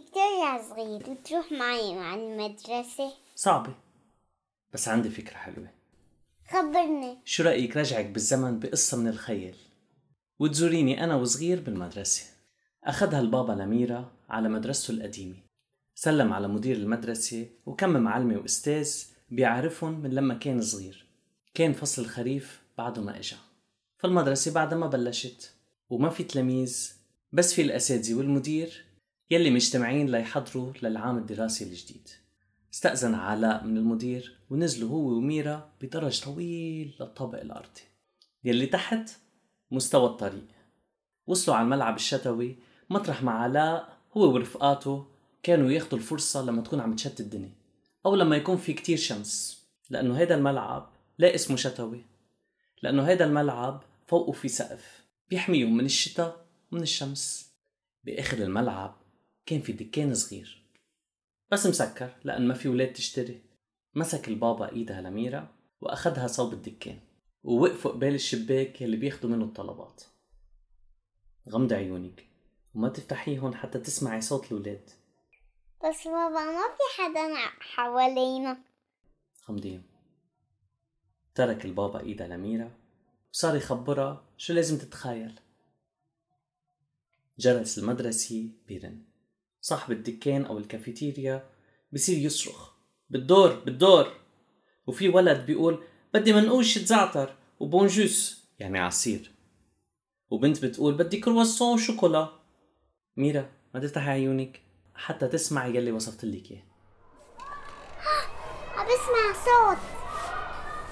[0.00, 3.12] ترجع صغير وتروح معي مع المدرسة.
[3.34, 3.74] صعبة.
[4.72, 5.70] بس عندي فكرة حلوة.
[6.48, 7.18] خبرني.
[7.24, 9.54] شو رأيك رجعك بالزمن بقصة من الخيال؟
[10.38, 12.22] وتزوريني أنا وصغير بالمدرسة.
[12.84, 15.36] أخدها البابا لميرا على مدرسته القديمة.
[15.94, 21.06] سلم على مدير المدرسة وكم معلمة وأستاذ بيعرفهم من لما كان صغير.
[21.54, 23.36] كان فصل الخريف بعده ما إجا.
[23.98, 25.54] فالمدرسة بعدها ما بلشت.
[25.90, 26.92] وما في تلاميذ
[27.32, 28.89] بس في الأساتذة والمدير
[29.32, 32.08] يلي مجتمعين ليحضروا للعام الدراسي الجديد.
[32.74, 37.80] استأذن علاء من المدير ونزلوا هو وميرا بدرج طويل للطابق الأرضي.
[38.44, 39.10] يلي تحت
[39.70, 40.46] مستوى الطريق.
[41.26, 42.56] وصلوا على الملعب الشتوي.
[42.90, 45.06] مطرح ما علاء هو ورفقاته
[45.42, 47.52] كانوا ياخدوا الفرصة لما تكون عم تشت الدنيا.
[48.06, 49.64] أو لما يكون في كتير شمس.
[49.90, 52.04] لأنه هيدا الملعب لا اسمه شتوي.
[52.82, 55.04] لأنه هيدا الملعب فوقه في سقف.
[55.28, 57.50] بيحميهم من الشتاء ومن الشمس.
[58.04, 58.96] بآخر الملعب
[59.46, 60.62] كان في دكان صغير.
[61.52, 63.42] بس مسكر لأن ما في ولاد تشتري.
[63.94, 67.00] مسك البابا إيدها لميرا وأخدها صوب الدكان
[67.42, 70.02] ووقفوا قبال الشباك يلي بياخدوا منه الطلبات.
[71.48, 72.26] غمضي عيونك
[72.74, 74.90] وما تفتحيهم حتى تسمعي صوت الولاد.
[75.84, 78.58] بس بابا ما في حدا حوالينا.
[79.48, 79.82] غمضيهم
[81.34, 82.72] ترك البابا ايدها لميرا
[83.32, 85.40] وصار يخبرها شو لازم تتخيل.
[87.38, 89.09] جرس المدرسة بيرن.
[89.60, 91.50] صاحب الدكان أو الكافيتيريا
[91.92, 92.72] بصير يصرخ
[93.10, 94.12] بالدور بالدور.
[94.86, 98.44] وفي ولد بيقول بدي منقوش زعتر وبونجوس.
[98.58, 99.30] يعني عصير.
[100.30, 102.28] وبنت بتقول بدي كرواسون وشوكولا.
[103.16, 104.60] ميرا ما تفتحي عيونك
[104.94, 106.62] حتى تسمعي يلي وصفت لك إياه.
[108.76, 109.78] عم بسمع صوت.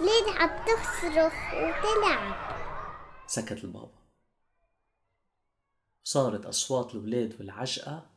[0.00, 2.56] ليد عم تصرخ وتلعب.
[3.26, 4.04] سكت البابا.
[6.04, 8.13] صارت أصوات الولاد والعجقة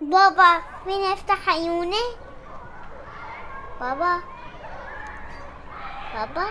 [0.00, 2.16] بابا فيني افتح عيوني
[3.80, 4.22] بابا.
[6.14, 6.50] بابا.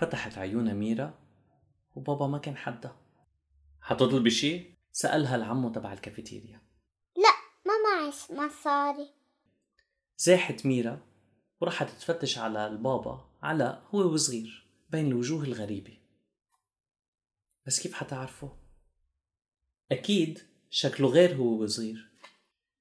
[0.00, 1.14] فتحت عيونها ميرا
[1.94, 2.96] وبابا ما كان حدا
[3.80, 6.60] حتطلبي شي؟ سألها العمو تبع الكافيتيريا.
[7.16, 7.32] لا
[7.66, 9.14] ما معي مصاري
[10.16, 11.00] زاحت ميرا
[11.60, 15.98] وراحت تفتش على البابا علاء هو وصغير بين الوجوه الغريبة.
[17.66, 18.56] بس كيف حتعرفه؟
[19.92, 20.38] أكيد
[20.70, 22.11] شكله غير هو وصغير.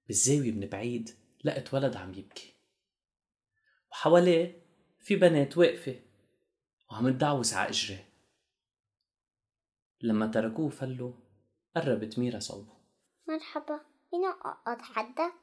[0.08, 1.10] بالزاوية من بعيد
[1.44, 2.54] لقت ولد عم يبكي.
[3.92, 4.62] وحواليه
[5.00, 6.00] في بنات واقفة
[6.92, 8.10] وعم تدعوس على إجريه
[10.02, 11.14] لما تركوه فلوا
[11.76, 12.74] قربت ميرا صوبه.
[13.28, 13.80] مرحبا
[14.10, 15.34] فينا أقعد حدك؟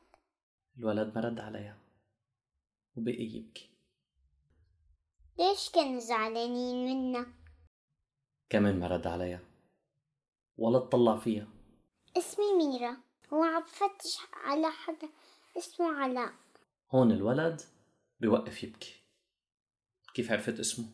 [0.79, 1.79] الولد ما رد عليها
[2.97, 3.71] وبقي يبكي.
[5.39, 7.29] ليش كانوا زعلانين منك؟
[8.51, 9.41] كمان ما رد عليها.
[10.57, 11.49] ولا تطلع فيها.
[12.17, 12.97] اسمي ميرا.
[13.33, 15.09] هو عم بفتش على حدا
[15.59, 16.34] اسمه علاء.
[16.91, 17.62] هون الولد
[18.21, 19.03] بيوقف يبكي.
[20.15, 20.87] كيف عرفت اسمه؟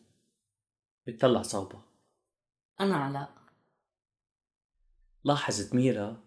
[1.07, 1.81] بتطلع صوبة.
[2.79, 3.35] أنا علاء.
[5.23, 6.23] لاحظت ميرا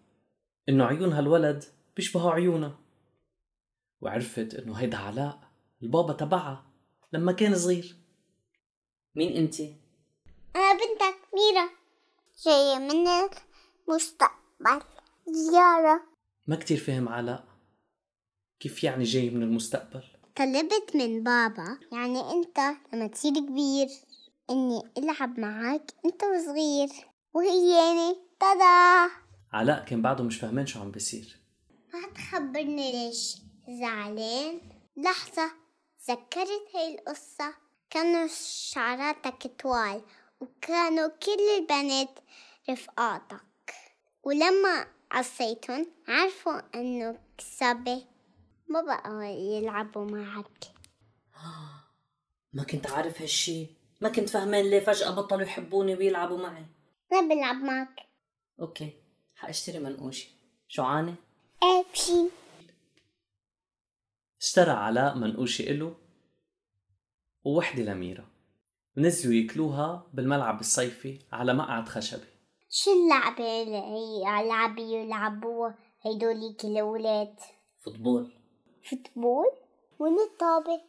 [0.69, 1.63] إنه عيون هالولد
[1.95, 2.79] بيشبهوا عيونها.
[4.01, 5.51] وعرفت إنه هيدا علاء
[5.83, 6.71] البابا تبعها
[7.13, 7.95] لما كان صغير.
[9.15, 9.59] مين أنت؟
[10.55, 11.69] أنا بنتك ميرا
[12.45, 13.07] جاية من
[13.87, 14.98] المستقبل.
[15.33, 16.01] زيارة.
[16.47, 17.43] ما كتير فهم علاء
[18.59, 20.03] كيف يعني جاي من المستقبل؟
[20.35, 22.59] طلبت من بابا يعني أنت
[22.93, 23.87] لما تصير كبير
[24.49, 26.89] إني ألعب معك أنت وصغير.
[27.33, 29.11] وهياني تدا!
[29.53, 31.39] علاء كان بعده مش فاهمان شو عم بيصير.
[31.93, 33.37] ما تخبرني ليش.
[33.79, 34.61] زعلان.
[34.97, 35.51] لحظة
[36.07, 37.53] تذكرت هاي القصة؟
[37.89, 40.01] كانوا شعراتك طوال
[40.41, 42.19] وكانوا كل البنات
[42.69, 43.73] رفقاتك.
[44.23, 48.03] ولما عصيتهم عرفوا إنه كسبة
[48.67, 50.65] ما بقوا يلعبوا معك.
[52.53, 53.67] ما كنت عارف هالشي.
[54.01, 56.65] ما كنت فهمان ليه فجأة بطلوا يحبوني ويلعبوا معي.
[57.11, 57.99] ما بلعب معك.
[58.59, 58.93] أوكي
[59.35, 60.29] حأشتري منقوشي
[60.67, 61.15] شو عاني؟
[61.63, 62.29] إيه بشي
[64.41, 65.95] اشترى علاء منقوشة إله
[67.43, 68.25] ووحدة لميرا
[68.97, 72.27] ونزلوا ياكلوها بالملعب الصيفي على مقعد خشبي.
[72.71, 77.35] شو اللعبة اللي هي لعبة يلعبوها هيدوليك الأولاد؟
[77.85, 78.31] Football.
[78.89, 79.45] Football؟
[79.99, 80.81] وين الطابة؟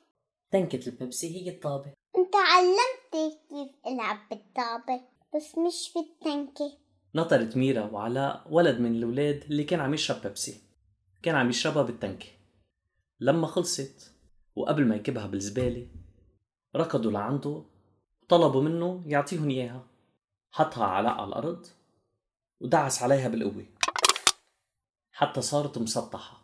[0.51, 1.93] تنكة البيبسي هي الطابة.
[2.19, 5.01] انت علمتني كيف ألعب بالطابة
[5.35, 6.79] بس مش بالتنكة
[7.15, 10.63] نطرت ميرا وعلاء ولد من الولاد اللي كان عم يشرب بيبسي.
[11.23, 12.27] كان عم يشربها بالتنكة.
[13.21, 14.15] لما خلصت
[14.57, 15.89] وقبل ما يكبها بالزبالة
[16.77, 17.65] ركضوا لعنده
[18.23, 19.90] وطلبوا منه يعطيهم إياها.
[20.51, 21.67] حطها علاء على الأرض
[22.61, 23.67] ودعس عليها بالقوة.
[25.13, 26.41] حتى صارت مسطحة.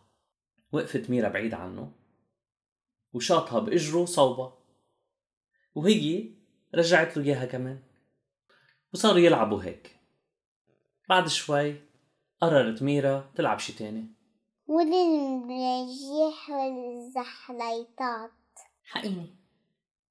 [0.73, 1.93] وقفت ميرا بعيد عنه
[3.13, 4.53] وشاطها بإجره صوبة
[5.75, 6.31] وهي
[6.75, 7.83] رجعت له إياها كمان.
[8.93, 9.97] وصاروا يلعبوا هيك.
[11.09, 11.81] بعد شوي
[12.41, 14.07] قررت ميرا تلعب شي تاني.
[14.67, 18.31] والمراجيح والزحليطات
[18.85, 19.37] حقيني.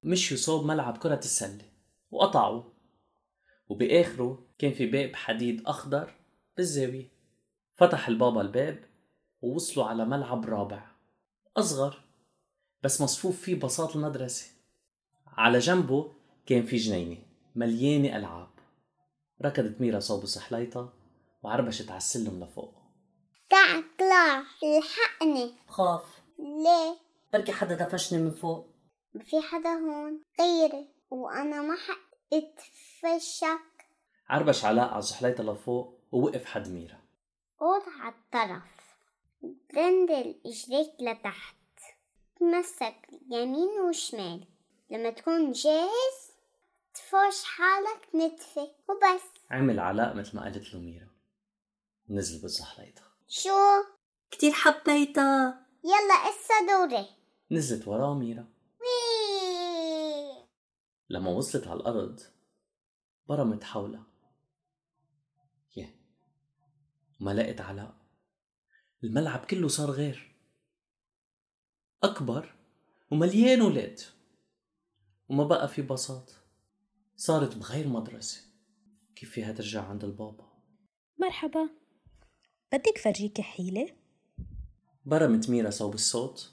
[0.02, 1.64] مشيوا صوب ملعب كرة السلة
[2.10, 2.75] وقطعوا.
[3.68, 6.14] وبآخره كان في باب حديد أخضر
[6.56, 7.08] بالزاوية.
[7.76, 8.84] فتح البابا الباب
[9.42, 10.86] ووصلوا على ملعب رابع.
[11.56, 12.02] أصغر
[12.82, 14.46] بس مصفوف فيه بساط المدرسة.
[15.26, 16.12] على جنبه
[16.46, 17.18] كان في جنينة
[17.54, 18.48] مليانة ألعاب.
[19.42, 20.92] ركضت ميرا صوب سحليطة
[21.42, 22.74] وعربشت على السلم لفوق.
[23.50, 25.52] تعال اطلع الحقني.
[25.68, 26.96] بخاف ليه؟
[27.32, 28.66] بركي حدا دفشني من فوق.
[29.20, 31.76] في حدا هون غيري وأنا ما
[33.06, 33.86] اتفشك
[34.28, 37.00] عربش علاء على زحليطة لفوق ووقف حد ميرا
[37.58, 38.96] قوط على الطرف.
[39.42, 41.56] برندل اجريك لتحت.
[42.40, 44.46] تمسك يمين وشمال.
[44.90, 46.32] لما تكون جاهز
[46.94, 49.22] تفوش حالك نتفة وبس.
[49.50, 51.08] عمل علاء مثل ما قالت له ميرا
[52.08, 53.84] نزل بالزحليطة شو؟
[54.30, 55.66] كتير حبيتها.
[55.84, 57.06] يلا اسا دوري.
[57.50, 58.48] نزلت وراه ميرا
[58.80, 60.46] وي.
[61.08, 62.20] لما وصلت على الأرض
[63.28, 64.06] برمت حولها
[65.76, 65.94] يه
[67.20, 68.06] وما لقت علاء
[69.04, 70.32] الملعب كله صار غير.
[72.02, 72.54] أكبر
[73.10, 74.00] ومليان ولاد.
[75.28, 76.32] وما بقى في بساط
[77.16, 78.40] صارت بغير مدرسة.
[79.16, 80.46] كيف فيها ترجع عند البابا؟
[81.18, 81.68] مرحبا.
[82.72, 83.96] بدك فرجيكي حيلة؟
[85.04, 86.52] برمت ميرا صوب الصوت.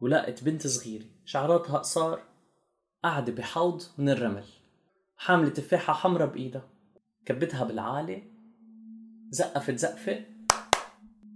[0.00, 1.06] ولقت بنت صغيرة.
[1.24, 2.28] شعراتها قصار.
[3.04, 4.44] قاعدة بحوض من الرمل.
[5.16, 6.68] حاملة تفاحة حمرا بإيدها.
[7.26, 8.22] كبتها بالعالي
[9.30, 10.24] زقفت زقفة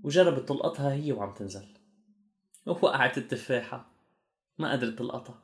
[0.03, 1.67] وجربت تلقطها هي وعم تنزل.
[2.67, 3.91] ووقعت التفاحة.
[4.59, 5.43] ما قدرت تلقطها.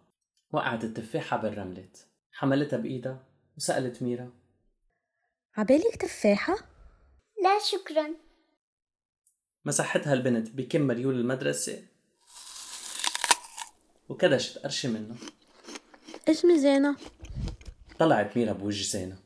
[0.53, 1.89] وقعت التفاحة بالرملة
[2.33, 3.25] حملتها بإيدها
[3.57, 4.33] وسألت ميرا.
[5.57, 6.55] عبالك تفاحة؟
[7.43, 8.15] لا شكرا.
[9.65, 11.83] مسحتها البنت بكم مريول المدرسة.
[14.09, 15.17] وكدشت قرشة منه
[16.29, 16.97] اسمي زينة
[17.99, 19.19] طلعت ميرا بوجه زينة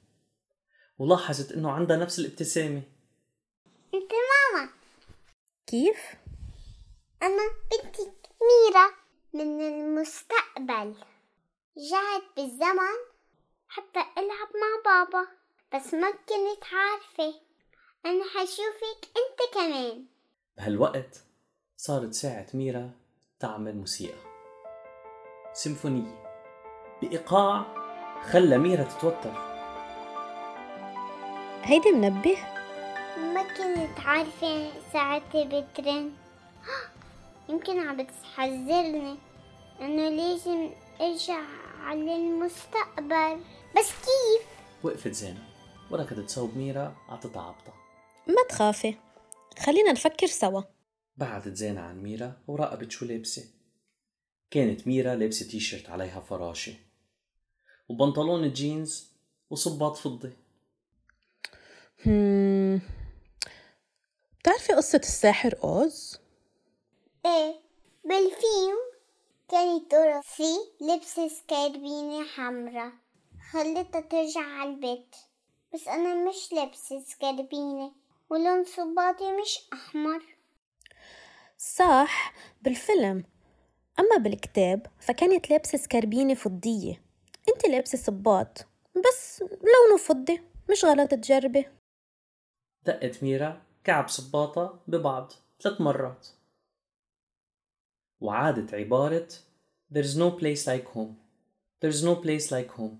[0.99, 2.82] ولاحظت إنه عندها نفس الابتسامة.
[3.94, 4.69] انت ماما.
[5.67, 5.96] كيف؟
[7.22, 8.12] أنا بنتي
[8.43, 8.90] ميرا
[9.34, 10.94] من المستقبل.
[11.78, 12.96] رجعت بالزمن
[13.69, 15.28] حتى ألعب مع بابا
[15.75, 17.40] بس ما كنت عارفة.
[18.06, 20.06] أنا حشوفك أنت كمان.
[20.56, 21.25] بهالوقت
[21.76, 22.90] صارت ساعة ميرا
[23.40, 24.19] تعمل موسيقى.
[25.52, 26.25] سيمفونية.
[27.02, 27.80] بإيقاع
[28.22, 29.32] خلى ميرا تتوتر.
[31.62, 32.37] هيدي منبه؟
[33.34, 36.12] ما كنت عارفة ساعتها بترن.
[37.49, 39.17] يمكن عم بتحذرني
[39.81, 40.70] إنه لازم
[41.00, 41.40] ارجع
[41.82, 43.40] على المستقبل.
[43.76, 44.46] بس كيف؟
[44.82, 45.49] وقفت زينة
[45.90, 47.75] وركضت صوب ميرا عطتها عبطة
[48.26, 48.94] ما تخافي
[49.58, 50.62] خلينا نفكر سوا.
[51.17, 53.44] بعدت زينة عن ميرا وراقبت شو لابسة.
[54.50, 56.72] كانت ميرا لابسة تيشيرت عليها فراشة.
[57.91, 59.11] وبنطلون جينز
[59.51, 60.32] وصباط فضي.
[62.06, 62.81] هم...
[64.39, 66.19] بتعرفي قصة الساحر أوز؟
[67.27, 67.55] إيه
[68.05, 68.81] بالفيلم
[69.49, 72.93] كانت دورسي لبسة سكربينة حمرا
[73.51, 75.17] خلتها ترجع على البيت.
[75.75, 77.93] بس أنا مش لابسة سكربينة
[78.31, 80.23] ولون صباطي مش أحمر.
[81.59, 82.32] صح
[82.63, 83.25] بالفيلم.
[83.99, 87.09] أما بالكتاب فكانت لابسة سكربينة فضية.
[87.54, 88.66] انت لابسة صباط
[88.96, 91.66] بس لونه فضي مش غلط تجربي.
[92.82, 96.28] دقت ميرا كعب صباطة ببعض ثلاث مرات.
[98.20, 99.28] وعادت عبارة
[99.92, 101.16] There's no place like home.
[101.80, 102.96] There's no place like home.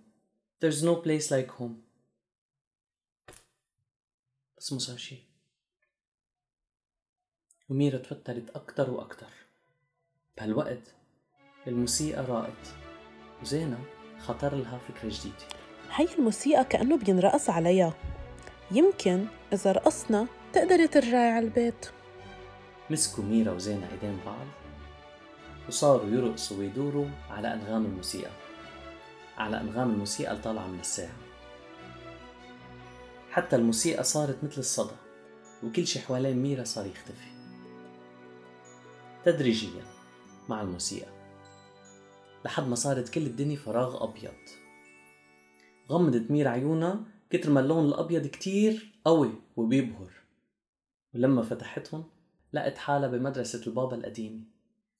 [0.61, 1.75] There's no place like home.
[4.59, 5.19] بس ما صار شي
[7.69, 9.33] وميرا توترت أكتر وأكتر.
[10.37, 10.95] بهالوقت
[11.67, 12.75] الموسيقى راقت.
[13.43, 15.35] وزينة خطر لها فكرة جديدة.
[15.95, 17.95] هاي الموسيقى كأنه بينرقص عليها.
[18.71, 21.87] يمكن إذا رقصنا تقدري ترجعي على البيت.
[22.91, 24.47] مسكوا ميرا وزينة ايدين بعض
[25.69, 28.31] وصاروا يرقصوا ويدوروا على أنغام الموسيقى.
[29.39, 31.17] على أنغام الموسيقى الطالعة من الساعة
[33.31, 34.97] حتى الموسيقى صارت مثل الصدى
[35.63, 37.31] وكل شي حوالين ميرا صار يختفي.
[39.25, 39.83] تدريجيا
[40.49, 41.20] مع الموسيقى.
[42.45, 44.35] لحد ما صارت كل الدنيا فراغ أبيض.
[45.91, 50.13] غمضت ميرا عيونها كتر ما اللون الأبيض كتير قوي وبيبهر.
[51.15, 52.05] ولما فتحتهم
[52.53, 54.45] لقت حالها بمدرسة البابا القديمة.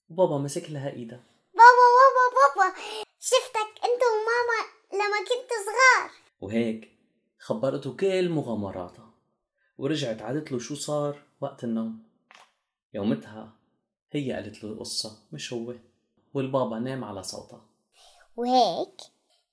[0.09, 1.23] وبابا مسك لها إيدها.
[1.53, 2.77] بابا بابا بابا
[3.19, 4.61] شفتك أنت وماما
[4.93, 6.11] لما كنت صغار.
[6.41, 6.91] وهيك
[7.39, 9.13] خبرته كل مغامراتها.
[9.77, 12.03] ورجعت عادت له شو صار وقت النوم.
[12.93, 13.53] يومتها
[14.11, 15.75] هي قالت له القصة مش هو.
[16.33, 17.61] والبابا نام على صوتها
[18.37, 19.01] وهيك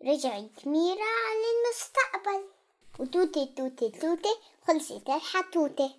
[0.05, 2.45] رجعت ميرا على المستقبل
[2.99, 4.35] وتوتي توتي توتي
[4.67, 5.91] خلصت الحتوتة.